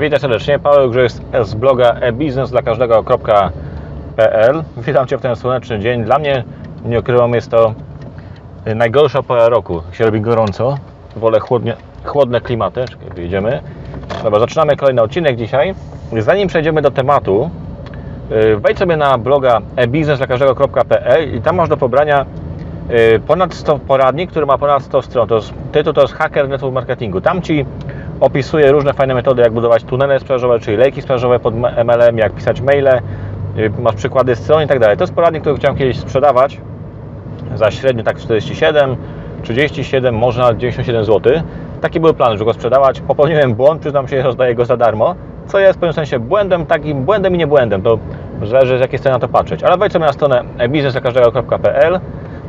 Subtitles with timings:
[0.00, 1.12] Witam serdecznie, Paweł Grzech
[1.44, 3.04] z bloga e-biznes dla każdego.pl
[4.76, 6.04] Witam Cię w ten słoneczny dzień.
[6.04, 6.44] Dla mnie,
[6.84, 7.74] nie ukrywam, jest to
[8.74, 9.82] najgorsza pora roku.
[9.92, 10.78] Się robi gorąco.
[11.16, 12.84] Wolę chłodnie, chłodne klimaty.
[12.90, 13.60] Czekaj, wyjdziemy.
[14.24, 15.74] Dobra, zaczynamy kolejny odcinek dzisiaj.
[16.18, 17.50] Zanim przejdziemy do tematu,
[18.30, 22.26] yy, wejdź sobie na bloga e-biznes dla każdego.pl i tam masz do pobrania
[22.88, 25.28] yy, ponad 100 poradnik, który ma ponad 100 stron.
[25.28, 27.20] To jest, tytuł to jest Hacker Network Marketingu.
[27.20, 27.66] Tam Ci
[28.20, 31.54] opisuje różne fajne metody, jak budować tunele sprzedażowe, czyli lejki sprzedażowe pod
[31.84, 33.00] MLM, jak pisać maile,
[33.56, 34.96] yy, masz przykłady stron i tak dalej.
[34.96, 36.60] To jest poradnik, który chciałem kiedyś sprzedawać
[37.54, 38.96] za średnio tak 47,
[39.42, 41.32] 37, może nawet 97 zł.
[41.80, 43.00] Taki był plan, żeby go sprzedawać.
[43.00, 45.14] Popełniłem błąd, przyznam się, rozdaję go za darmo,
[45.46, 47.98] co jest w pewnym sensie błędem, takim błędem i nie błędem, to
[48.42, 49.62] zależy z jakiej strony na to patrzeć.
[49.62, 52.00] Ale wejdź sobie na stronę biznesakażdego.pl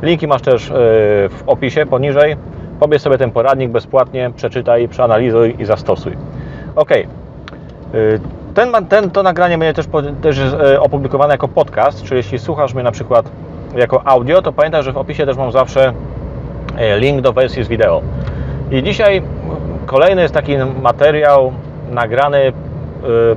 [0.02, 0.74] Linki masz też yy,
[1.28, 2.36] w opisie poniżej.
[2.80, 6.16] Pobierz sobie ten poradnik bezpłatnie, przeczytaj, przeanalizuj i zastosuj.
[6.76, 6.90] Ok.
[8.54, 9.86] Ten, ten, to nagranie będzie też,
[10.22, 13.30] też e, opublikowane jako podcast, czyli jeśli słuchasz mnie na przykład
[13.76, 15.92] jako audio, to pamiętaj, że w opisie też mam zawsze
[16.76, 18.02] e, link do wersji z wideo.
[18.70, 19.22] I dzisiaj
[19.86, 21.52] kolejny jest taki materiał
[21.90, 22.52] nagrany e,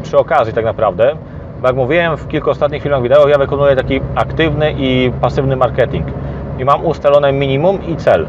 [0.03, 1.16] przy okazji tak naprawdę.
[1.64, 6.08] Jak mówiłem w kilku ostatnich filmach wideo, ja wykonuję taki aktywny i pasywny marketing.
[6.59, 8.27] I mam ustalone minimum i cel.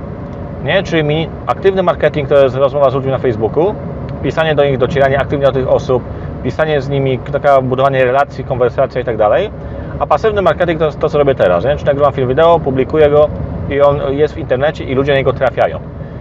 [0.65, 0.83] Nie?
[0.83, 3.75] Czyli aktywny marketing to jest rozmowa z ludźmi na Facebooku,
[4.23, 6.03] pisanie do nich, docieranie aktywnie do tych osób,
[6.43, 9.51] pisanie z nimi, taka budowanie relacji, konwersacja i tak dalej.
[9.98, 11.65] A pasywny marketing to jest to, co robię teraz.
[11.65, 11.77] Nie?
[11.77, 13.29] Czyli nagrywam film wideo, publikuję go
[13.70, 15.79] i on jest w internecie i ludzie na niego trafiają.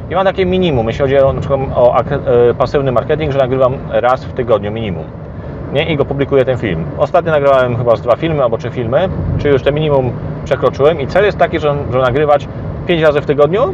[0.09, 1.33] I mam takie minimum, jeśli chodzi o,
[1.75, 2.03] o e,
[2.53, 5.03] pasywny marketing, że nagrywam raz w tygodniu minimum.
[5.73, 5.85] Nie?
[5.85, 6.83] I go publikuję ten film.
[6.97, 10.11] Ostatnio nagrałem chyba z dwa filmy albo trzy filmy, czyli już te minimum
[10.45, 12.47] przekroczyłem i cel jest taki, że, że nagrywać
[12.87, 13.73] 5 razy w tygodniu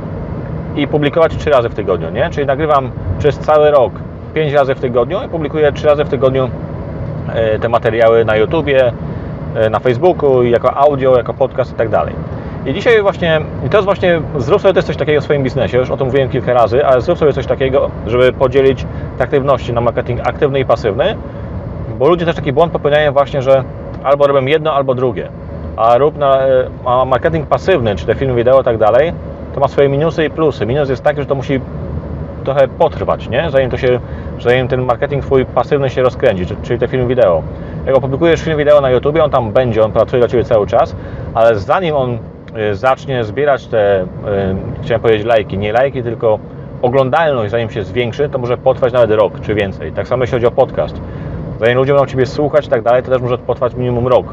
[0.81, 2.29] i publikować 3 razy w tygodniu, nie?
[2.29, 3.93] Czyli nagrywam przez cały rok
[4.33, 6.49] 5 razy w tygodniu i publikuję 3 razy w tygodniu
[7.33, 8.93] e, te materiały na YouTubie,
[9.55, 12.15] e, na Facebooku, jako audio, jako podcast i tak dalej.
[12.65, 13.41] I dzisiaj właśnie,
[13.71, 16.29] to jest właśnie, zrób sobie też coś takiego w swoim biznesie, już o tym mówiłem
[16.29, 18.85] kilka razy, ale zrób sobie coś takiego, żeby podzielić
[19.17, 21.15] te aktywności na marketing aktywny i pasywny,
[21.99, 23.63] bo ludzie też taki błąd popełniają właśnie, że
[24.03, 25.29] albo robią jedno, albo drugie.
[25.77, 29.13] A rób na, e, a marketing pasywny, czy te filmy wideo i tak dalej,
[29.59, 30.65] to ma swoje minusy i plusy.
[30.65, 31.59] Minus jest taki, że to musi
[32.43, 33.49] trochę potrwać, nie?
[33.49, 33.99] Zanim to się,
[34.41, 37.41] zanim ten marketing twój pasywny się rozkręci, czy- czyli te filmy wideo.
[37.85, 40.95] Jak opublikujesz film wideo na YouTube, on tam będzie, on pracuje dla Ciebie cały czas,
[41.33, 42.17] ale zanim on
[42.71, 44.05] y, zacznie zbierać te, y,
[44.83, 46.39] chciałem powiedzieć lajki, nie lajki, tylko
[46.81, 49.91] oglądalność, zanim się zwiększy, to może potrwać nawet rok czy więcej.
[49.91, 51.01] Tak samo jeśli chodzi o podcast.
[51.59, 54.25] Zanim ludzie będą Ciebie słuchać i tak dalej, to też może potrwać minimum rok.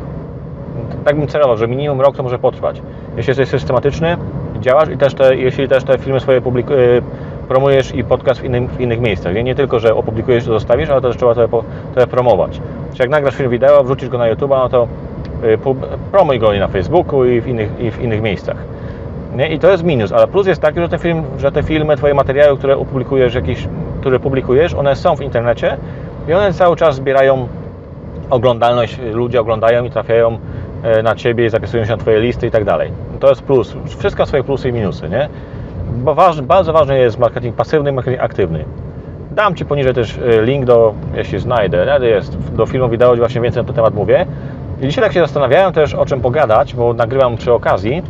[1.04, 2.82] Tak bym celował, że minimum rok to może potrwać.
[3.16, 4.16] Jeśli jesteś systematyczny,
[4.60, 7.02] działasz i też te, jeśli też te filmy swoje publik- y,
[7.48, 9.34] promujesz i podcast w, innym, w innych miejscach.
[9.34, 11.48] Nie, nie tylko, że opublikujesz i zostawisz, ale też trzeba to,
[11.94, 12.60] to promować.
[12.94, 14.88] Czy jak nagrasz film wideo, wrzucisz go na YouTube, no to
[15.44, 15.58] y,
[16.12, 18.56] promuj go i na Facebooku i w innych, i w innych miejscach.
[19.36, 19.48] Nie?
[19.48, 22.14] I to jest minus, ale plus jest taki, że te, film, że te filmy, Twoje
[22.14, 23.68] materiały, które opublikujesz, jakieś,
[24.00, 25.76] które publikujesz, one są w internecie
[26.28, 27.48] i one cały czas zbierają
[28.30, 30.38] oglądalność, ludzie oglądają i trafiają
[30.82, 32.90] e, na Ciebie, zapisują się na Twoje listy i tak dalej.
[33.21, 33.77] To jest plus.
[33.99, 35.28] Wszystko swoje plusy i minusy, nie?
[36.43, 38.65] Bardzo ważny jest marketing pasywny i marketing aktywny.
[39.31, 43.62] Dam Ci poniżej też e, link do, jeśli znajdę, jest do filmu wideo, właśnie więcej
[43.62, 44.27] na ten temat mówię.
[44.81, 48.03] I dzisiaj tak się zastanawiałem też o czym pogadać, bo nagrywam przy okazji.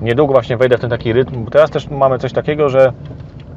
[0.00, 2.92] Niedługo właśnie wejdę w ten taki rytm, teraz też mamy coś takiego, że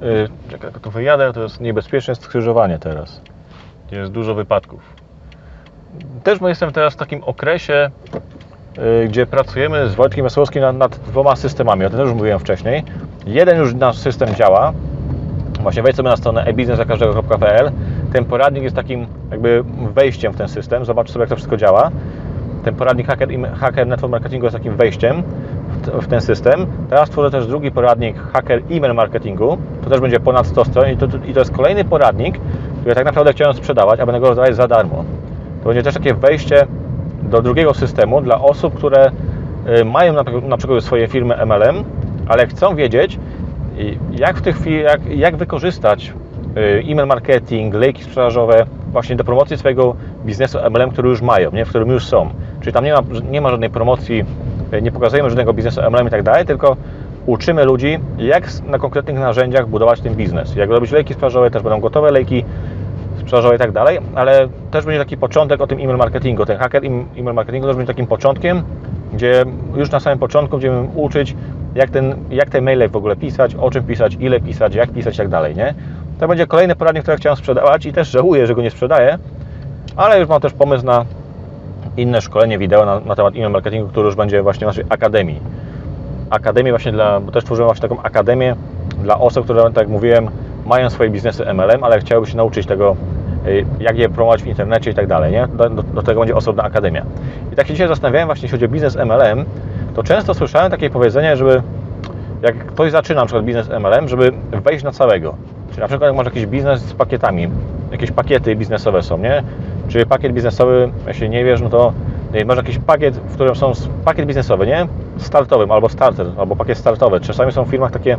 [0.01, 3.21] yy, czekaj, tylko wyjadę, to jest niebezpieczne skrzyżowanie teraz.
[3.91, 4.97] Jest dużo wypadków
[6.23, 8.36] też jestem teraz w takim okresie, y,
[9.07, 11.85] gdzie pracujemy z Wojtkiem Wesołowskim nad, nad dwoma systemami.
[11.85, 12.83] O tym już mówiłem wcześniej.
[13.25, 14.73] Jeden już nasz system działa.
[15.61, 17.71] Właśnie wejdź sobie na stronę e-biznesakażdego.pl.
[18.13, 20.85] Ten poradnik jest takim jakby wejściem w ten system.
[20.85, 21.91] Zobacz sobie, jak to wszystko działa.
[22.63, 23.29] Ten poradnik Hacker,
[23.59, 25.23] Hacker Network Marketingu jest takim wejściem
[26.01, 26.65] w ten system.
[26.89, 29.57] Teraz tworzę też drugi poradnik Hacker Email Marketingu.
[29.83, 32.39] To też będzie ponad 100 stron i to, i to jest kolejny poradnik,
[32.79, 35.03] który tak naprawdę chciałem sprzedawać, a będę go rozdawać za darmo.
[35.63, 36.67] To będzie też takie wejście
[37.23, 39.11] do drugiego systemu dla osób, które
[39.81, 40.13] y, mają
[40.47, 41.83] na, przykład swoje firmy MLM,
[42.27, 43.19] ale chcą wiedzieć,
[43.79, 46.13] y, jak w tych jak, jak wykorzystać
[46.57, 51.65] y, e-mail marketing, lejki sprzedażowe właśnie do promocji swojego biznesu MLM, który już mają, nie?
[51.65, 52.29] w którym już są.
[52.61, 52.99] Czyli tam nie ma,
[53.31, 54.25] nie ma żadnej promocji,
[54.81, 56.77] nie pokazujemy żadnego biznesu MLM i tak dalej, tylko
[57.25, 60.55] uczymy ludzi, jak na konkretnych narzędziach budować ten biznes.
[60.55, 62.45] Jak robić lejki sprzedażowe, też będą gotowe lejki,
[63.27, 66.45] sprzedażowej i tak dalej, ale też będzie taki początek o tym e-mail marketingu.
[66.45, 68.63] Ten hacker e-mail marketingu też będzie takim początkiem,
[69.13, 69.45] gdzie
[69.75, 71.35] już na samym początku będziemy uczyć,
[71.75, 75.15] jak, ten, jak te maile w ogóle pisać, o czym pisać, ile pisać, jak pisać
[75.15, 75.73] i tak dalej, nie?
[76.19, 79.17] To będzie kolejny poradnik, który chciałem sprzedawać i też żałuję, że go nie sprzedaję,
[79.95, 81.05] ale już mam też pomysł na
[81.97, 85.39] inne szkolenie wideo na, na temat e-mail marketingu, który już będzie właśnie w naszej akademii.
[86.29, 88.55] Akademię właśnie dla, bo też tworzyłem właśnie taką akademię
[89.03, 90.29] dla osób, które, tak jak mówiłem,
[90.65, 92.95] mają swoje biznesy MLM, ale chciałyby się nauczyć tego,
[93.79, 95.47] jak je promować w internecie i tak dalej, nie?
[95.47, 97.05] Do, do, do tego będzie osobna akademia.
[97.53, 99.45] I tak się dzisiaj zastanawiałem właśnie, jeśli chodzi o biznes MLM,
[99.95, 101.61] to często słyszałem takie powiedzenie, żeby
[102.41, 105.35] jak ktoś zaczyna na przykład biznes MLM, żeby wejść na całego.
[105.69, 107.47] Czyli na przykład jak masz jakiś biznes z pakietami,
[107.91, 109.43] jakieś pakiety biznesowe są, nie?
[109.87, 111.93] Czyli pakiet biznesowy, jeśli nie wiesz, no to
[112.45, 113.71] masz jakiś pakiet, w którym są
[114.05, 114.87] pakiet biznesowy, nie?
[115.17, 117.19] Startowym albo starter, albo pakiet startowy.
[117.19, 118.17] Czasami są w firmach takie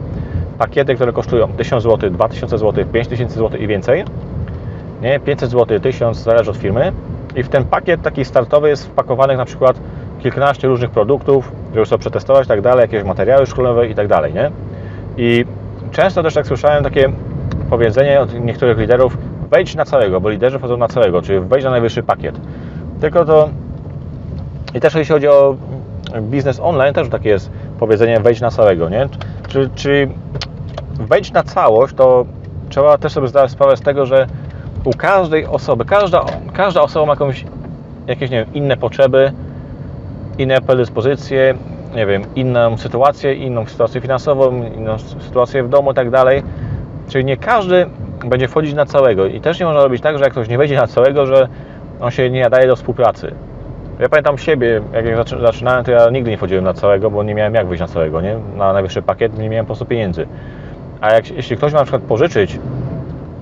[0.59, 4.05] pakiety, które kosztują 1000 zł, 2000 zł, 5000 zł i więcej.
[5.03, 6.93] Nie, 500 zł, 1000, zależy od firmy.
[7.37, 9.81] I w ten pakiet taki startowy jest wpakowanych na przykład
[10.23, 14.35] kilkanaście różnych produktów, żeby sobie przetestować i tak dalej, jakieś materiały szkoleniowe i tak dalej,
[14.35, 14.51] nie?
[15.17, 15.45] I
[15.91, 17.13] często też tak słyszałem takie
[17.71, 19.19] powiedzenie od niektórych liderów,
[19.51, 22.41] wejdź na całego, bo liderzy wchodzą na całego, czyli wejdź na najwyższy pakiet.
[23.01, 23.49] Tylko to
[24.75, 25.57] i też jeśli chodzi o
[26.21, 29.09] biznes online, też takie jest powiedzenie wejdź na całego, nie?
[29.75, 30.09] Czy,
[31.01, 32.27] wejdź na całość, to
[32.69, 34.27] trzeba też sobie zdawać sprawę z tego, że
[34.89, 37.45] u każdej osoby, każda, każda osoba ma jakąś,
[38.07, 39.33] jakieś nie wiem, inne potrzeby,
[40.39, 41.55] inne predyspozycje,
[41.95, 46.43] nie wiem, inną sytuację, inną sytuację finansową, inną sytuację w domu i tak dalej.
[47.09, 47.87] Czyli nie każdy
[48.25, 50.77] będzie wchodzić na całego i też nie można robić tak, że jak ktoś nie wejdzie
[50.77, 51.49] na całego, że
[52.01, 53.35] on się nie nadaje do współpracy.
[54.01, 57.23] Ja pamiętam siebie, jak ja zaczy- zaczynałem, to ja nigdy nie wchodziłem na całego, bo
[57.23, 58.37] nie miałem jak wyjść na całego, nie?
[58.57, 60.27] Na najwyższy pakiet nie miałem po prostu pieniędzy.
[61.01, 62.59] A jak, jeśli ktoś ma na przykład pożyczyć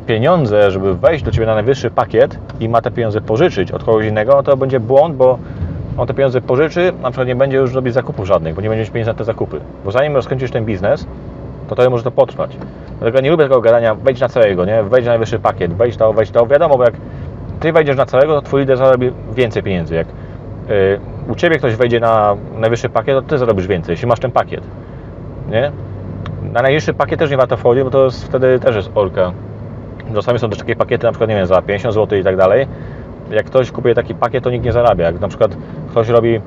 [0.06, 4.06] pieniądze, żeby wejść do Ciebie na najwyższy pakiet i ma te pieniądze pożyczyć od kogoś
[4.06, 5.38] innego, to będzie błąd, bo
[5.98, 8.82] on te pieniądze pożyczy, na przykład nie będzie już robić zakupów żadnych, bo nie będzie
[8.82, 9.60] mieć pieniędzy na te zakupy.
[9.84, 11.06] Bo zanim rozkręcisz ten biznes,
[11.68, 12.56] to to może to potrwać.
[12.98, 14.82] Dlatego nie lubię tego gadania, wejdź na całego, nie?
[14.82, 16.46] Wejdź na najwyższy pakiet, wejdź to, wejdź to.
[16.46, 16.94] Wiadomo, bo jak
[17.60, 19.94] Ty wejdziesz na całego, to Twój lider zarobi więcej pieniędzy.
[19.94, 20.06] Jak
[20.68, 24.30] yy, u Ciebie ktoś wejdzie na najwyższy pakiet, to Ty zarobisz więcej, jeśli masz ten
[24.30, 24.60] pakiet.
[25.50, 25.72] Nie?
[26.52, 29.32] Na najniższy pakiet też nie warto wchodzić, bo to jest, wtedy też jest orka.
[30.14, 32.66] Czasami są też takie pakiety, na przykład, nie wiem, za 50 zł i tak dalej.
[33.30, 35.04] Jak ktoś kupuje taki pakiet, to nikt nie zarabia.
[35.04, 35.56] Jak na przykład
[35.90, 36.40] ktoś robi,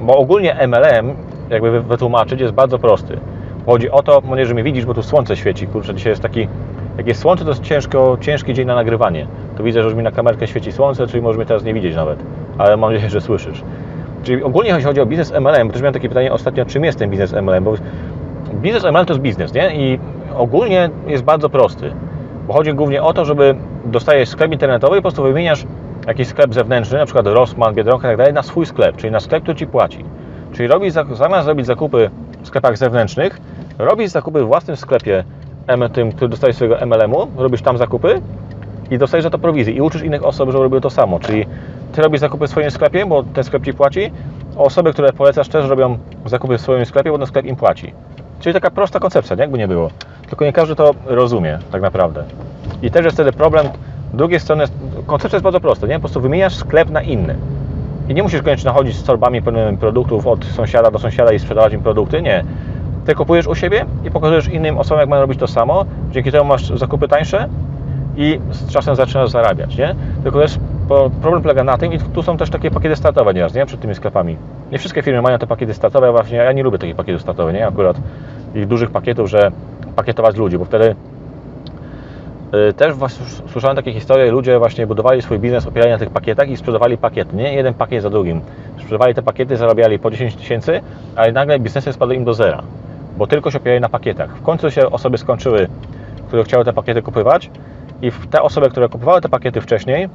[0.00, 1.14] bo ogólnie MLM,
[1.50, 3.18] jakby wy- wytłumaczyć, jest bardzo prosty.
[3.66, 6.48] Chodzi o to, może, że mnie widzisz, bo tu słońce świeci, kurczę, dzisiaj jest taki,
[6.98, 9.26] jak jest słońce, to jest ciężko, ciężki dzień na nagrywanie.
[9.56, 11.96] Tu widzę, że już mi na kamerkę świeci słońce, czyli możesz mnie teraz nie widzieć
[11.96, 12.18] nawet,
[12.58, 13.62] ale mam nadzieję, że słyszysz.
[14.22, 16.98] Czyli ogólnie jeśli chodzi o biznes MLM, bo też miałem takie pytanie ostatnio, czym jest
[16.98, 17.74] ten biznes MLM, bo
[18.54, 19.74] biznes MLM to jest biznes, nie?
[19.76, 19.98] I
[20.36, 21.90] ogólnie jest bardzo prosty.
[22.48, 23.54] Chodzi głównie o to, żeby
[23.84, 25.64] dostajesz sklep internetowy i po prostu wymieniasz
[26.06, 29.42] jakiś sklep zewnętrzny, na przykład Rossmann, Biedronka i tak na swój sklep, czyli na sklep,
[29.42, 30.04] który Ci płaci.
[30.52, 32.10] Czyli robisz, zamiast robić zakupy
[32.42, 33.40] w sklepach zewnętrznych,
[33.78, 35.24] robisz zakupy w własnym sklepie,
[35.92, 38.20] tym, który dostajesz swojego MLM-u, robisz tam zakupy
[38.90, 41.18] i dostajesz za to prowizję i uczysz innych osób, żeby robiły to samo.
[41.18, 41.46] Czyli
[41.92, 44.10] Ty robisz zakupy w swoim sklepie, bo ten sklep Ci płaci,
[44.56, 47.92] osoby, które polecasz też robią zakupy w swoim sklepie, bo ten sklep im płaci.
[48.40, 49.42] Czyli taka prosta koncepcja, nie?
[49.42, 49.90] jakby nie było.
[50.34, 52.24] Tylko nie każdy to rozumie tak naprawdę.
[52.82, 53.66] I też jest wtedy problem.
[54.12, 54.64] Z drugiej strony
[55.06, 55.94] koncepcja jest bardzo prosta, nie?
[55.94, 57.36] Po prostu wymieniasz sklep na inny.
[58.08, 61.72] I nie musisz koniecznie chodzić z torbami pełnymi produktów od sąsiada do sąsiada i sprzedawać
[61.72, 62.44] im produkty, nie.
[63.06, 65.84] Ty kupujesz u siebie i pokazujesz innym osobom, jak mają robić to samo.
[66.10, 67.48] Dzięki temu masz zakupy tańsze
[68.16, 69.94] i z czasem zaczynasz zarabiać, nie?
[70.22, 70.58] Tylko też
[71.22, 73.66] problem polega na tym, i tu są też takie pakiety startowe nieraz, nie?
[73.66, 74.36] Przed tymi sklepami.
[74.72, 77.66] Nie wszystkie firmy mają te pakiety startowe, właśnie ja nie lubię takich pakietów startowych, nie?
[77.66, 77.96] Akurat
[78.54, 79.50] ich dużych pakietów, że
[79.96, 80.96] pakietować ludzi, bo wtedy
[82.70, 86.48] y, też właśnie słyszałem takie historie, ludzie właśnie budowali swój biznes opierając na tych pakietach
[86.48, 87.54] i sprzedawali pakiety, nie?
[87.54, 88.40] Jeden pakiet za drugim.
[88.78, 90.80] Sprzedawali te pakiety, zarabiali po 10 tysięcy,
[91.16, 92.62] ale nagle biznesy spadły im do zera,
[93.16, 94.36] bo tylko się opierali na pakietach.
[94.36, 95.68] W końcu się osoby skończyły,
[96.26, 97.50] które chciały te pakiety kupować
[98.02, 100.08] i te osoby, które kupowały te pakiety wcześniej,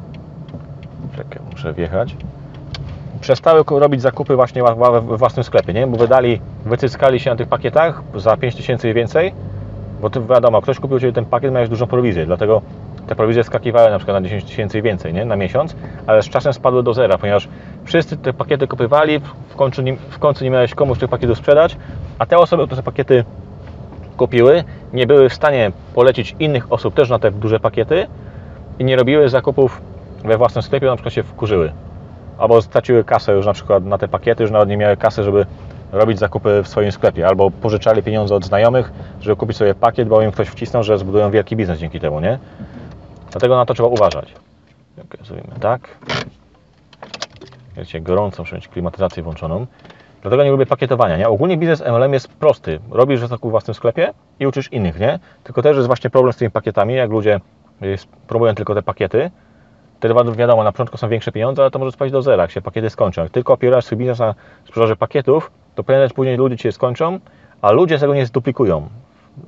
[1.16, 2.16] czekaj, muszę wjechać,
[3.22, 5.88] przestały robić zakupy właśnie we własnym sklepie, nie?
[5.88, 9.34] Bo wydali, wycyskali się na tych pakietach za 5 tysięcy i więcej,
[10.02, 12.62] bo ty wiadomo, ktoś kupił Ciebie ten pakiet, miałeś dużą prowizję, dlatego
[13.08, 15.26] te prowizje skakiwały na przykład na 10 tysięcy i więcej, nie?
[15.26, 15.76] Na miesiąc,
[16.08, 17.48] ale z czasem spadły do zera, ponieważ
[17.84, 21.78] wszyscy te pakiety kupywali, w końcu nie, w końcu nie miałeś komuś tych pakietów sprzedać,
[22.20, 23.26] a te osoby, które te pakiety
[24.18, 24.64] kupiły,
[24.94, 28.08] nie były w stanie polecić innych osób też na te duże pakiety
[28.80, 29.82] i nie robiły zakupów
[30.24, 31.72] we własnym sklepie, na przykład się wkurzyły.
[32.38, 35.46] Albo straciły kasę już na przykład na te pakiety, już nawet nie miały kasy, żeby
[35.92, 37.28] robić zakupy w swoim sklepie.
[37.28, 38.92] Albo pożyczali pieniądze od znajomych,
[39.22, 42.40] żeby kupić sobie pakiet, bo im ktoś wcisnął, że zbudują wielki biznes dzięki temu, nie?
[43.32, 44.34] Dlatego na to trzeba uważać.
[45.24, 45.82] Zrobimy tak.
[47.78, 49.66] Wiecie, gorąco, muszę mieć klimatyzację włączoną.
[50.22, 51.30] Dlatego nie lubię pakietowania, nie?
[51.30, 52.80] Ogólnie biznes MLM jest prosty.
[52.92, 55.20] Robisz zakup w własnym sklepie i uczysz innych, nie?
[55.44, 57.40] Tylko też jest właśnie problem z tymi pakietami, jak ludzie
[58.28, 59.32] próbują tylko te pakiety,
[60.02, 62.62] wi- wiadomo, na początku są większe pieniądze, ale to może spaść do zera, jak się
[62.62, 63.22] pakiety skończą.
[63.22, 67.20] Jak tylko opierasz swój biznes na sprzedaży pakietów, to prędzej później ludzie Cię skończą,
[67.62, 68.90] a ludzie tego nie zduplikują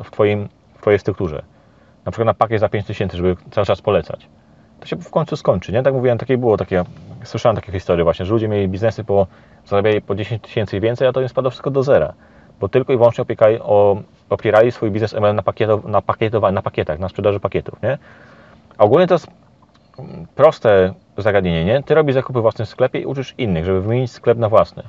[0.04, 1.42] w, twoim, w Twojej strukturze.
[2.06, 4.28] Na przykład na pakiet za 5000, żeby cały czas polecać.
[4.80, 5.84] To się w końcu skończy, nie?
[5.84, 6.84] Tak mówiłem, takie było, takie,
[7.24, 9.28] słyszałem takie historie właśnie, że ludzie mieli biznesy po,
[9.66, 12.14] zarabiali po 10 tysięcy i więcej, a to im spadło wszystko do zera.
[12.60, 13.98] Bo tylko i wyłącznie opiekali, o,
[14.30, 17.98] opierali swój biznes MLM na, pakieto, na, pakietowa- na pakietach, na sprzedaży pakietów, nie?
[18.78, 19.28] A ogólnie to jest
[20.36, 21.84] proste zagadnienie, nie?
[21.84, 24.84] Ty robisz zakupy w własnym sklepie i uczysz innych, żeby wymienić sklep na własny.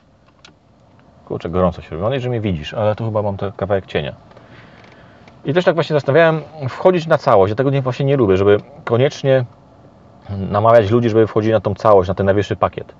[1.24, 2.02] Kurczę, gorąco się robi.
[2.02, 4.14] Mam że mnie widzisz, ale tu chyba mam ten kawałek cienia.
[5.44, 7.50] I też tak właśnie zastanawiałem, wchodzić na całość.
[7.50, 9.44] Ja tego nie, właśnie nie lubię, żeby koniecznie
[10.30, 12.94] namawiać ludzi, żeby wchodzili na tą całość, na ten najwyższy pakiet.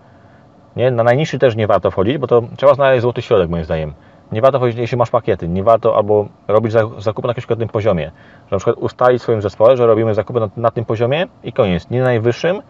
[0.77, 0.91] Nie?
[0.91, 3.95] Na najniższy też nie warto wchodzić, bo to trzeba znaleźć złoty środek moim zdaniem.
[4.33, 5.49] Nie warto wchodzić, jeśli masz pakiety.
[5.49, 8.11] Nie warto albo robić za- zakupy na jakimś konkretnym poziomie.
[8.47, 11.53] Że na przykład ustalić w swoim zespole, że robimy zakupy na, na tym poziomie i
[11.53, 11.91] koniec.
[11.91, 12.63] Nie na najwyższym,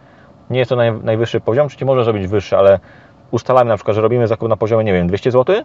[0.49, 2.79] nie jest to naj, najwyższy poziom, czy może zrobić wyższy, ale
[3.31, 5.55] ustalamy na przykład, że robimy zakup na poziomie, nie wiem, 200 zł,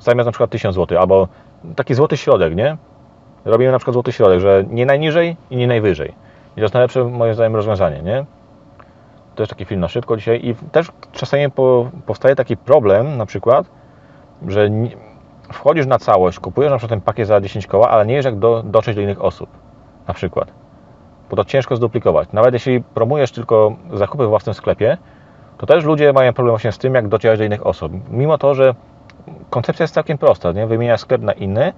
[0.00, 1.28] zamiast na przykład 1000 zł, albo
[1.76, 2.76] taki złoty środek, nie?
[3.44, 6.08] Robimy na przykład złoty środek, że nie najniżej i nie najwyżej.
[6.52, 8.24] I to jest najlepsze moim zdaniem rozwiązanie, nie?
[9.34, 13.26] To jest taki film na szybko dzisiaj i też czasami po, powstaje taki problem na
[13.26, 13.66] przykład,
[14.48, 14.90] że nie,
[15.52, 18.38] wchodzisz na całość, kupujesz na przykład ten pakiet za 10 koła, ale nie wiesz jak
[18.38, 19.50] do, dotrzeć do innych osób,
[20.08, 20.52] na przykład.
[21.30, 22.28] Bo to ciężko zduplikować.
[22.32, 24.98] Nawet jeśli promujesz tylko zakupy w własnym sklepie,
[25.58, 27.92] to też ludzie mają problem właśnie z tym, jak docierać do innych osób.
[28.10, 28.74] Mimo to, że
[29.50, 30.66] koncepcja jest całkiem prosta, nie?
[30.66, 31.72] Wymieniasz sklep na inny,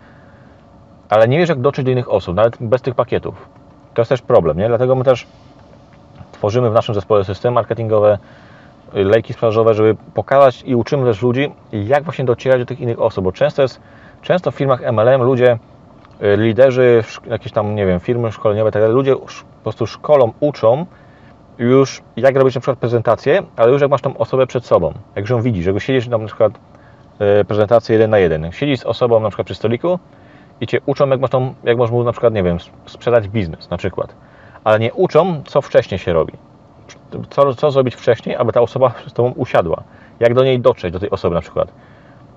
[1.09, 3.49] ale nie wiesz jak dotrzeć do innych osób, nawet bez tych pakietów.
[3.95, 4.69] To jest też problem, nie?
[4.69, 5.27] Dlatego my też
[6.33, 8.19] tworzymy w naszym zespole systemy marketingowe,
[8.93, 13.25] lejki sprzedażowe, żeby pokazać i uczymy też ludzi, jak właśnie docierać do tych innych osób,
[13.25, 13.81] bo często jest,
[14.23, 15.59] często w firmach MLM ludzie,
[16.23, 20.87] y, liderzy, jakieś tam, nie wiem, firmy szkoleniowe, tak dalej, ludzie po prostu szkolą, uczą
[21.59, 25.23] już jak robić na przykład prezentację, ale już jak masz tą osobę przed sobą, jak
[25.23, 26.53] już ją widzisz, jak już siedzisz tam na przykład
[27.41, 29.99] y, prezentację jeden na jeden, siedzisz z osobą na przykład przy stoliku
[30.61, 33.71] i Cię uczą, jak, masz tą, jak możesz mu na przykład, nie wiem, sprzedać biznes
[33.71, 34.15] na przykład,
[34.65, 36.33] ale nie uczą, co wcześniej się robi
[37.31, 39.83] co, co zrobić wcześniej, aby ta osoba z Tobą usiadła.
[40.21, 41.73] Jak do niej dotrzeć, do tej osoby na przykład.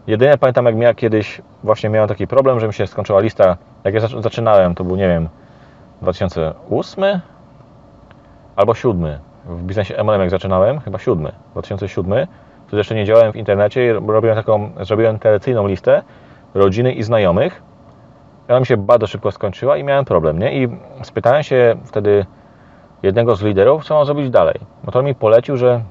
[0.07, 3.93] Jedynie pamiętam, jak miałem kiedyś, właśnie miałem taki problem, że mi się skończyła lista, jak
[3.93, 5.29] ja zac- zaczynałem, to był, nie wiem,
[6.01, 7.22] 2008
[8.55, 9.19] albo 7.
[9.46, 12.27] W biznesie MLM jak zaczynałem, chyba 7, 2007.
[12.67, 16.03] Wtedy jeszcze nie działałem w internecie i robiłem taką, zrobiłem tradycyjną listę
[16.53, 17.62] rodziny i znajomych.
[18.50, 20.63] Ona mi się bardzo szybko skończyła i miałem problem, nie?
[20.63, 22.25] I spytałem się wtedy
[23.04, 24.60] jednego z liderów, co mam zrobić dalej.
[24.84, 25.82] No to mi polecił, że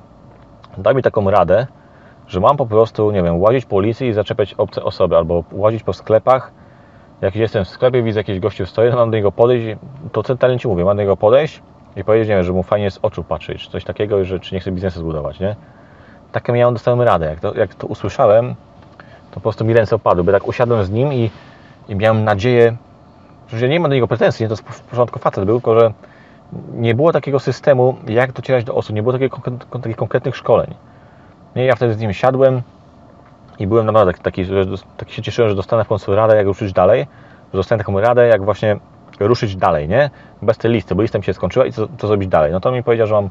[0.79, 1.67] da mi taką radę,
[2.27, 5.83] że mam po prostu, nie wiem, łazić po ulicy i zaczepiać obce osoby, albo łazić
[5.83, 6.53] po sklepach.
[7.21, 9.79] Jak jestem w sklepie, widzę jakiś gościu stoi, to mam do niego podejść,
[10.13, 11.63] to centralnie Ci mówię, mam do niego podejść
[11.97, 14.55] i powiedzieć, nie wiem, że mu fajnie z oczu patrzeć, czy coś takiego, że czy
[14.55, 15.57] nie chce biznesu zbudować, nie?
[16.33, 17.27] Taką miałem, dostałem radę.
[17.27, 18.55] Jak to, jak to usłyszałem,
[19.31, 21.31] to po prostu mi ręce opadły, bo tak usiadłem z nim i,
[21.89, 22.77] i miałem nadzieję,
[23.49, 25.93] że nie mam do niego pretensji, nie, to w porządku facet był, tylko że
[26.73, 29.39] nie było takiego systemu, jak docierać do osób, nie było takiego,
[29.71, 30.75] takich konkretnych szkoleń.
[31.55, 32.63] Ja wtedy z nim siadłem
[33.59, 34.65] i byłem naprawdę taki, że
[34.97, 37.07] taki się cieszyłem, że dostanę w końcu radę, jak ruszyć dalej,
[37.53, 38.77] że dostanę taką radę, jak właśnie
[39.21, 40.11] ruszyć dalej, nie?
[40.43, 42.53] Bez tej listy, bo lista mi się skończyła i co, co zrobić dalej.
[42.53, 43.31] No to mi powiedział, że mam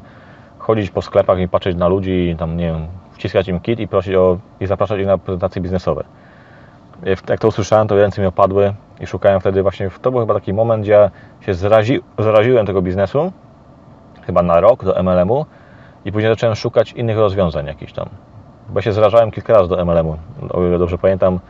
[0.58, 3.88] chodzić po sklepach i patrzeć na ludzi i tam, nie wiem, wciskać im kit i
[3.88, 6.04] prosić o, i zapraszać ich na prezentacje biznesowe.
[7.28, 10.52] Jak to usłyszałem, to ręce mi opadły i szukałem wtedy właśnie, to był chyba taki
[10.52, 11.10] moment, gdzie
[11.40, 13.32] się zarazi, zaraziłem tego biznesu,
[14.26, 15.46] chyba na rok do MLM-u
[16.04, 18.08] i później zacząłem szukać innych rozwiązań jakichś tam.
[18.68, 20.16] Bo się zrażałem kilka razy do MLM-u,
[20.50, 21.40] o ile dobrze pamiętam,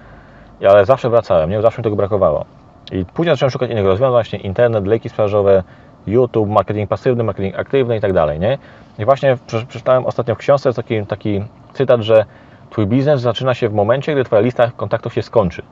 [0.70, 1.62] ale zawsze wracałem, nie?
[1.62, 2.44] Zawsze mi tego brakowało.
[2.92, 5.62] I później zacząłem szukać innych rozwiązań, właśnie internet, leki sprzedażowe,
[6.06, 8.58] YouTube, marketing pasywny, marketing aktywny i tak dalej, nie?
[8.98, 12.24] I właśnie prze- przeczytałem ostatnio w książce taki, taki cytat, że
[12.70, 15.62] Twój biznes zaczyna się w momencie, gdy Twoja lista kontaktów się skończy.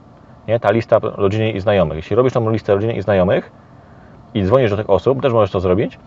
[0.49, 0.61] Nie?
[0.61, 1.97] Ta lista rodziny i znajomych.
[1.97, 3.53] Jeśli robisz tą listę rodziny i znajomych
[4.35, 5.99] i dzwonisz do tych osób, też możesz to zrobić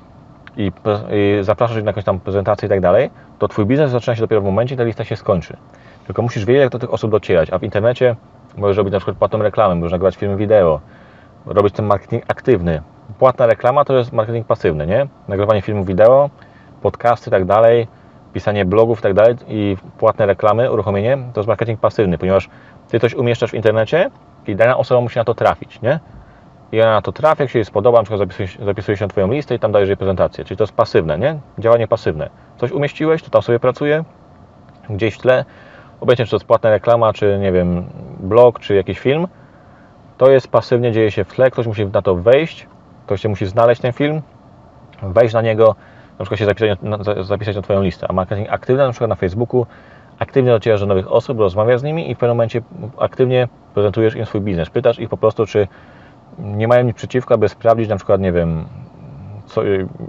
[0.58, 0.72] i,
[1.12, 4.22] i zapraszasz ich na jakąś tam prezentację i tak dalej, to Twój biznes zaczyna się
[4.22, 5.58] dopiero w momencie, gdy ta lista się skończy.
[6.06, 8.16] Tylko musisz wiedzieć, jak do tych osób docierać, a w internecie
[8.58, 10.80] możesz robić na przykład płatną reklamę, możesz nagrywać filmy wideo,
[11.46, 12.82] robić ten marketing aktywny.
[13.20, 15.08] Płatna reklama to jest marketing pasywny, nie?
[15.28, 16.30] Nagrywanie filmów wideo,
[16.82, 17.88] podcasty i tak dalej,
[18.38, 22.50] pisanie blogów i tak dalej i płatne reklamy, uruchomienie, to jest marketing pasywny, ponieważ
[22.88, 24.10] Ty coś umieszczasz w internecie
[24.48, 26.00] i dana osoba musi na to trafić, nie?
[26.72, 29.10] I ona na to trafia, jak się jej spodoba, na przykład zapisuje, zapisuje się na
[29.10, 30.46] Twoją listę i tam dajesz jej prezentację.
[30.46, 31.40] Czyli to jest pasywne, nie?
[31.60, 32.30] Działanie pasywne.
[32.58, 34.04] Coś umieściłeś, to tam sobie pracuje,
[34.90, 35.46] gdzieś w tle,
[36.00, 37.90] obojętnie czy to jest płatna reklama, czy nie wiem,
[38.20, 39.28] blog, czy jakiś film,
[40.18, 42.68] to jest pasywnie, dzieje się w tle, ktoś musi na to wejść,
[43.06, 44.22] ktoś się musi znaleźć ten film,
[45.02, 45.76] wejść na niego,
[46.20, 48.08] na przykład się zapisać na, za- zapisać na Twoją listę.
[48.10, 49.66] A marketing aktywny na przykład na Facebooku,
[50.20, 52.62] aktywnie docierasz do nowych osób, rozmawiasz z nimi i w pewnym momencie
[53.00, 54.70] aktywnie prezentujesz im swój biznes.
[54.70, 55.68] Pytasz ich po prostu, czy
[56.40, 58.66] nie mają nic przeciwko, aby sprawdzić na przykład, nie wiem,
[59.46, 59.62] co,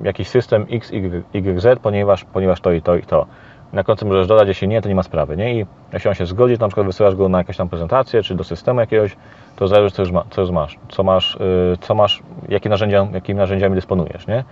[0.02, 3.26] jakiś system X, Y, YZ, ponieważ, ponieważ to i to i to.
[3.72, 5.60] Na końcu możesz dodać, jeśli nie, to nie ma sprawy, nie?
[5.60, 8.34] I jeśli on się zgodzi, to na przykład wysyłasz go na jakąś tam prezentację, czy
[8.34, 9.16] do systemu jakiegoś,
[9.56, 11.38] to zależy, co już, ma, co już masz, co masz,
[11.70, 14.44] yy, co masz jakie narzędzia, jakimi narzędziami dysponujesz, nie?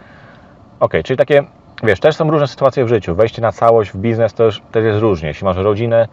[0.80, 1.44] Ok, czyli takie,
[1.82, 3.14] wiesz, też są różne sytuacje w życiu.
[3.14, 5.28] Wejście na całość w biznes też, też jest różnie.
[5.28, 6.08] Jeśli masz rodzinę,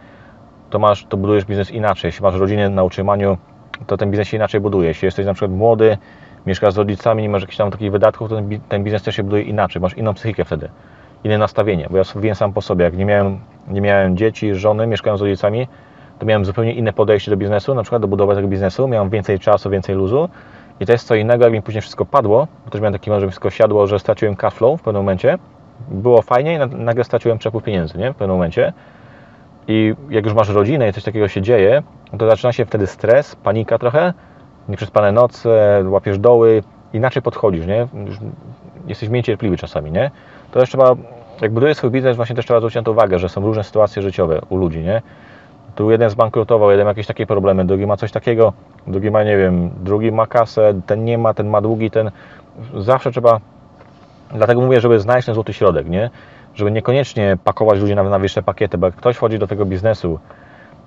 [0.70, 2.08] to masz, to budujesz biznes inaczej.
[2.08, 3.38] Jeśli masz rodzinę na utrzymaniu,
[3.86, 4.88] to ten biznes się inaczej buduje.
[4.88, 5.98] Jeśli jesteś na przykład młody,
[6.46, 9.22] mieszkasz z rodzicami, nie masz jakichś tam takich wydatków, to ten, ten biznes też się
[9.22, 9.82] buduje inaczej.
[9.82, 10.68] Masz inną psychikę wtedy,
[11.24, 11.86] inne nastawienie.
[11.90, 15.20] Bo ja wiem sam po sobie, jak nie miałem, nie miałem dzieci, żony, mieszkałem z
[15.20, 15.68] rodzicami,
[16.18, 18.88] to miałem zupełnie inne podejście do biznesu, na przykład do budowy tego biznesu.
[18.88, 20.28] Miałem więcej czasu, więcej luzu.
[20.80, 23.20] I to jest co innego, jak mi później wszystko padło, bo też miałem taki moment,
[23.20, 25.38] że wszystko siadło, że straciłem flow w pewnym momencie.
[25.88, 28.12] Było fajnie i na- nagle straciłem przepływ pieniędzy, nie?
[28.12, 28.72] W pewnym momencie.
[29.68, 31.82] I jak już masz rodzinę i coś takiego się dzieje,
[32.18, 34.12] to zaczyna się wtedy stres, panika trochę,
[34.68, 36.62] nieprzespane noce, łapiesz doły,
[36.92, 37.88] inaczej podchodzisz, nie?
[38.06, 38.18] Już
[38.86, 40.10] Jesteś mniej cierpliwy czasami, nie?
[40.50, 40.94] To też trzeba,
[41.40, 44.02] jak budujesz swój biznes, właśnie też trzeba zwrócić na to uwagę, że są różne sytuacje
[44.02, 45.02] życiowe u ludzi, nie?
[45.74, 48.52] Tu jeden zbankrutował, jeden ma jakieś takie problemy, drugi ma coś takiego,
[48.86, 52.10] drugi ma, nie wiem, drugi ma kasę, ten nie ma, ten ma długi, ten...
[52.76, 53.40] Zawsze trzeba...
[54.34, 56.10] Dlatego mówię, żeby znaleźć ten złoty środek, nie?
[56.54, 60.18] Żeby niekoniecznie pakować ludzi na, na wyższe pakiety, bo jak ktoś wchodzi do tego biznesu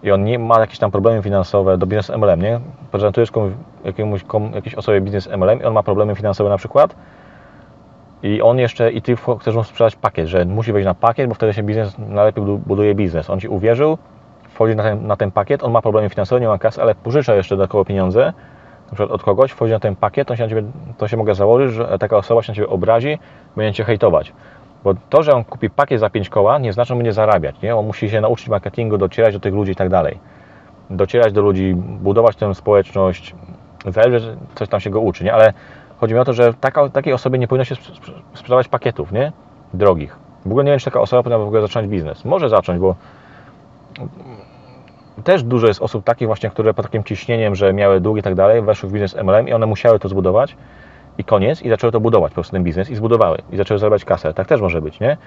[0.03, 2.59] i on nie ma jakieś tam problemy finansowe, do biznesu MLM, nie?
[2.91, 3.53] Prezentujesz komuś,
[3.85, 4.21] jakiemuś,
[4.53, 6.95] jakiejś osobie biznes MLM i on ma problemy finansowe na przykład
[8.23, 11.35] i on jeszcze, i ty chcesz mu sprzedać pakiet, że musi wejść na pakiet, bo
[11.35, 13.29] wtedy się biznes, najlepiej budu- buduje biznes.
[13.29, 13.97] On ci uwierzył,
[14.57, 17.35] wchodzi na ten, na ten pakiet, on ma problemy finansowe, nie ma kasy, ale pożycza
[17.35, 18.33] jeszcze dodatkowo pieniądze,
[18.85, 20.63] na przykład od kogoś, wchodzi na ten pakiet, to się, na ciebie,
[20.97, 23.19] to się mogę założyć, że taka osoba się na Ciebie obrazi,
[23.55, 24.33] będzie Cię hejtować.
[24.83, 27.75] Bo to, że on kupi pakiet za 5 koła, nie znaczy, że będzie zarabiać, nie?
[27.75, 30.19] On musi się nauczyć marketingu, docierać do tych ludzi i tak dalej.
[30.89, 33.35] Docierać do ludzi, budować tę społeczność,
[33.85, 35.33] zależy, coś tam się go uczy, nie?
[35.33, 35.53] Ale
[35.97, 39.11] chodzi mi o to, że taka, takiej osobie nie powinno się sprz- sprz- sprzedawać pakietów,
[39.11, 39.31] nie?
[39.73, 40.15] Drogich.
[40.45, 42.25] W ogóle nie wiem, czy taka osoba powinna w ogóle zacząć biznes.
[42.25, 42.95] Może zacząć, bo
[45.23, 48.35] też dużo jest osób takich właśnie, które pod takim ciśnieniem, że miały długi i tak
[48.35, 50.55] dalej, weszły w biznes MLM i one musiały to zbudować
[51.17, 54.05] i koniec i zaczęły to budować po prostu ten biznes i zbudowały i zaczęły zarabiać
[54.05, 54.33] kasę.
[54.33, 55.17] Tak też może być, nie?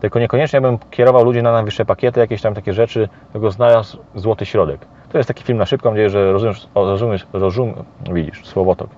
[0.00, 4.46] Tylko niekoniecznie bym kierował ludzi na najwyższe pakiety, jakieś tam takie rzeczy, tylko znalazł złoty
[4.46, 4.86] środek.
[5.08, 7.74] To jest taki film na szybko, mam nadzieję, że rozumiesz, rozumiesz, rozum,
[8.12, 8.90] widzisz, słowotok,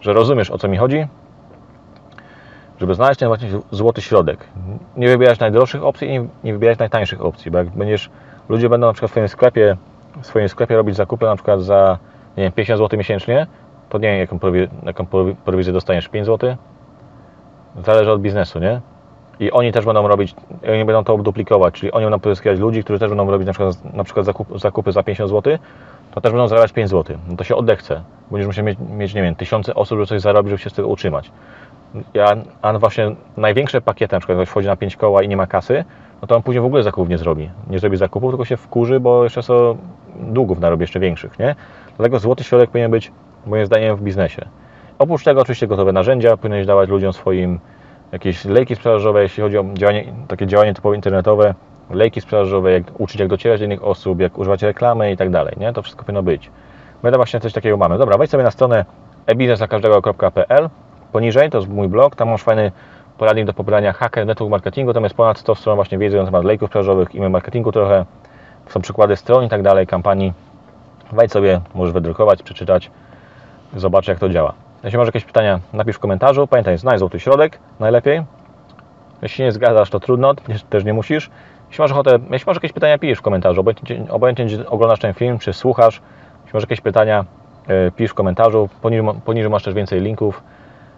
[0.00, 1.06] że rozumiesz o co mi chodzi,
[2.80, 4.48] żeby znaleźć ten właśnie złoty środek.
[4.96, 8.10] Nie wybierać najdroższych opcji i nie wybierać najtańszych opcji, bo jak będziesz,
[8.48, 9.76] ludzie będą na przykład w swoim sklepie,
[10.22, 11.98] w swoim sklepie robić zakupy na przykład za
[12.36, 13.46] nie wiem, 50 zł miesięcznie,
[13.88, 14.38] to nie wiem jaką,
[14.86, 16.56] jaką prowi- prowizję dostaniesz, 5 zł?
[17.84, 18.80] Zależy od biznesu, nie?
[19.40, 20.34] I oni też będą robić,
[20.68, 23.94] oni będą to duplikować, czyli oni będą pozyskiwać ludzi, którzy też będą robić na przykład,
[23.94, 25.58] na przykład zakup, zakupy za 50 zł,
[26.14, 27.16] to też będą zarabiać 5 zł.
[27.28, 28.02] No to się odechce.
[28.30, 30.88] Będziesz musiał mieć, mieć, nie wiem, tysiące osób, żeby coś zarobić, żeby się z tego
[30.88, 31.30] utrzymać.
[32.14, 35.46] Ja, a właśnie największe pakiety, na przykład ktoś wchodzi na 5 koła i nie ma
[35.46, 35.84] kasy,
[36.22, 37.50] no to on później w ogóle zakupów nie zrobi.
[37.70, 39.76] Nie zrobi zakupów, tylko się wkurzy, bo jeszcze są
[40.20, 41.54] długów narobi jeszcze większych, nie?
[41.96, 43.12] Dlatego złoty środek powinien być,
[43.46, 44.44] moim zdaniem, w biznesie.
[44.98, 47.60] Oprócz tego oczywiście gotowe narzędzia, powinieneś dawać ludziom swoim
[48.12, 51.54] jakieś lejki sprzedażowe, jeśli chodzi o działanie, takie działanie typowo internetowe,
[51.90, 55.54] lejki sprzedażowe, jak uczyć jak docierać do innych osób, jak używać reklamy i tak dalej,
[55.56, 55.72] nie?
[55.72, 56.50] To wszystko powinno być.
[57.02, 57.98] My to właśnie coś takiego mamy.
[57.98, 58.84] Dobra, wejdź sobie na stronę
[59.26, 60.68] ebiznesdlakażdego.pl
[61.14, 62.72] Poniżej to jest mój blog, tam masz fajny
[63.18, 66.44] poradnik do pobierania Hacker Network Marketingu, tam jest ponad 100 stron właśnie wiedzy na temat
[66.44, 68.04] lejków sprzedażowych, e-mail marketingu trochę,
[68.68, 70.32] są przykłady stron i tak dalej, kampanii.
[71.12, 72.90] Wejdź sobie, możesz wydrukować, przeczytać,
[73.76, 74.52] zobacz jak to działa.
[74.84, 76.46] Jeśli masz jakieś pytania, napisz w komentarzu.
[76.46, 78.22] Pamiętaj, znajdź złoty środek, najlepiej.
[79.22, 80.34] Jeśli nie zgadzasz, to trudno,
[80.70, 81.30] też- nie musisz.
[81.68, 83.60] Jeśli masz ochotę, jeśli masz jakieś pytania, pisz w komentarzu.
[83.60, 86.02] Obojętnie, obojętnie czy oglądasz ten film, czy słuchasz.
[86.44, 87.24] Jeśli masz jakieś pytania,
[87.68, 88.68] e, pisz w komentarzu.
[88.82, 90.42] Poniżej, poniżej masz też więcej linków.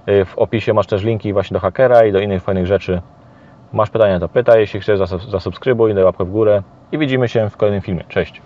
[0.07, 3.03] E, W opisie masz też linki właśnie do hakera i do innych fajnych rzeczy.
[3.73, 4.61] Masz pytania, to pytaj.
[4.61, 8.05] Jeśli chcesz, zasub- zasubskrybuj, daj łapkę w górę i widzimy się w kolejnym filmie.
[8.09, 8.42] Cześć!